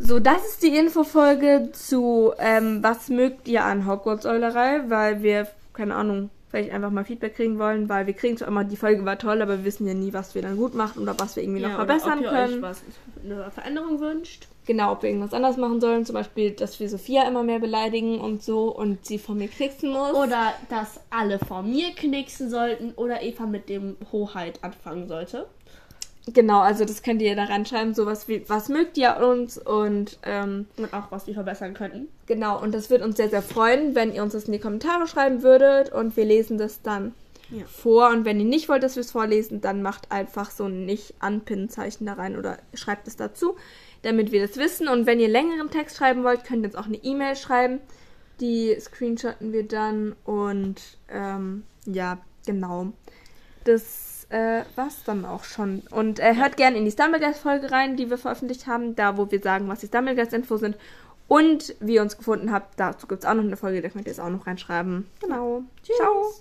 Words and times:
So, 0.00 0.18
das 0.18 0.44
ist 0.44 0.62
die 0.62 0.76
Infofolge 0.76 1.70
zu, 1.72 2.32
ähm, 2.38 2.82
was 2.82 3.08
mögt 3.08 3.46
ihr 3.48 3.64
an 3.64 3.86
Hogwarts-Eulerei, 3.86 4.82
weil 4.88 5.22
wir, 5.22 5.46
keine 5.72 5.94
Ahnung, 5.94 6.30
vielleicht 6.54 6.72
einfach 6.72 6.90
mal 6.90 7.04
Feedback 7.04 7.34
kriegen 7.36 7.58
wollen, 7.58 7.88
weil 7.88 8.06
wir 8.06 8.14
kriegen 8.14 8.36
zwar 8.36 8.48
immer, 8.48 8.64
die 8.64 8.76
Folge 8.76 9.04
war 9.04 9.18
toll, 9.18 9.42
aber 9.42 9.58
wir 9.58 9.64
wissen 9.64 9.86
ja 9.86 9.94
nie, 9.94 10.12
was 10.12 10.34
wir 10.34 10.42
dann 10.42 10.56
gut 10.56 10.74
machen 10.74 11.02
oder 11.02 11.18
was 11.18 11.34
wir 11.36 11.42
irgendwie 11.42 11.62
noch 11.62 11.74
verbessern 11.74 12.18
ob 12.18 12.24
ihr 12.24 12.30
können. 12.30 12.54
Euch 12.56 12.62
was 12.62 12.82
eine 13.24 13.50
Veränderung 13.50 14.00
wünscht. 14.00 14.46
Genau, 14.66 14.92
ob 14.92 15.02
wir 15.02 15.10
irgendwas 15.10 15.34
anders 15.34 15.56
machen 15.56 15.80
sollen, 15.80 16.06
zum 16.06 16.14
Beispiel, 16.14 16.52
dass 16.52 16.78
wir 16.80 16.88
Sophia 16.88 17.26
immer 17.26 17.42
mehr 17.42 17.58
beleidigen 17.58 18.20
und 18.20 18.42
so 18.42 18.68
und 18.68 19.04
sie 19.04 19.18
von 19.18 19.36
mir 19.36 19.48
knicksen 19.48 19.90
muss. 19.90 20.14
Oder 20.14 20.54
dass 20.70 21.00
alle 21.10 21.38
vor 21.38 21.62
mir 21.62 21.90
knicksen 21.92 22.48
sollten 22.48 22.92
oder 22.92 23.22
Eva 23.22 23.46
mit 23.46 23.68
dem 23.68 23.96
Hoheit 24.12 24.58
anfangen 24.62 25.08
sollte. 25.08 25.46
Genau, 26.32 26.60
also 26.60 26.84
das 26.86 27.02
könnt 27.02 27.20
ihr 27.20 27.36
da 27.36 27.44
reinschreiben, 27.44 27.92
sowas 27.94 28.28
wie, 28.28 28.48
was 28.48 28.70
mögt 28.70 28.96
ihr 28.96 29.16
uns 29.18 29.58
und 29.58 30.18
ähm, 30.22 30.66
Und 30.78 30.94
auch, 30.94 31.10
was 31.10 31.26
wir 31.26 31.34
verbessern 31.34 31.74
könnten. 31.74 32.08
genau, 32.26 32.60
und 32.62 32.72
das 32.74 32.88
würde 32.88 33.04
uns 33.04 33.16
sehr, 33.18 33.28
sehr 33.28 33.42
freuen, 33.42 33.94
wenn 33.94 34.12
ihr 34.14 34.22
uns 34.22 34.32
das 34.32 34.44
in 34.44 34.52
die 34.52 34.58
Kommentare 34.58 35.06
schreiben 35.06 35.42
würdet 35.42 35.92
und 35.92 36.16
wir 36.16 36.24
lesen 36.24 36.56
das 36.56 36.80
dann 36.80 37.12
Ja. 37.50 37.66
vor. 37.66 38.08
Und 38.08 38.24
wenn 38.24 38.38
ihr 38.40 38.46
nicht 38.46 38.70
wollt, 38.70 38.82
dass 38.82 38.96
wir 38.96 39.02
es 39.02 39.10
vorlesen, 39.12 39.60
dann 39.60 39.82
macht 39.82 40.10
einfach 40.10 40.50
so 40.50 40.64
ein 40.64 40.86
Nicht-Anpinnen-Zeichen 40.86 42.06
da 42.06 42.14
rein 42.14 42.38
oder 42.38 42.56
schreibt 42.72 43.06
es 43.06 43.16
dazu, 43.16 43.56
damit 44.00 44.32
wir 44.32 44.46
das 44.46 44.56
wissen. 44.56 44.88
Und 44.88 45.04
wenn 45.06 45.20
ihr 45.20 45.28
längeren 45.28 45.70
Text 45.70 45.98
schreiben 45.98 46.24
wollt, 46.24 46.44
könnt 46.44 46.62
ihr 46.64 46.68
uns 46.70 46.76
auch 46.76 46.86
eine 46.86 46.96
E-Mail 47.04 47.36
schreiben. 47.36 47.80
Die 48.40 48.74
screenshotten 48.80 49.52
wir 49.52 49.68
dann 49.68 50.16
und 50.24 50.80
ähm, 51.10 51.64
ja, 51.84 52.16
genau. 52.46 52.92
Das 53.64 54.13
äh, 54.34 54.64
war's 54.74 55.04
dann 55.04 55.24
auch 55.24 55.44
schon. 55.44 55.82
Und 55.90 56.18
äh, 56.18 56.34
hört 56.34 56.56
gerne 56.56 56.76
in 56.76 56.84
die 56.84 56.90
Stumbleguys-Folge 56.90 57.70
rein, 57.70 57.96
die 57.96 58.10
wir 58.10 58.18
veröffentlicht 58.18 58.66
haben, 58.66 58.96
da 58.96 59.16
wo 59.16 59.30
wir 59.30 59.40
sagen, 59.40 59.68
was 59.68 59.80
die 59.80 59.86
Stumbleguys-Info 59.86 60.56
sind. 60.56 60.76
Und 61.28 61.74
wie 61.80 61.94
ihr 61.94 62.02
uns 62.02 62.18
gefunden 62.18 62.52
habt, 62.52 62.78
dazu 62.78 63.06
gibt's 63.06 63.24
auch 63.24 63.34
noch 63.34 63.44
eine 63.44 63.56
Folge, 63.56 63.80
da 63.80 63.88
könnt 63.88 64.06
ihr 64.06 64.12
es 64.12 64.20
auch 64.20 64.28
noch 64.28 64.46
reinschreiben. 64.46 65.06
Genau. 65.20 65.62
Tschüss. 65.82 65.96
Ciao. 65.96 66.32